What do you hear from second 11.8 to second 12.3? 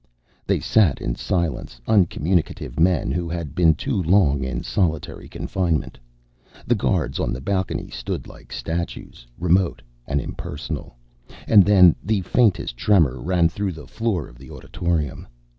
the